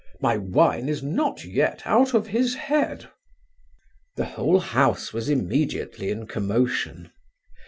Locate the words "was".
5.13-5.29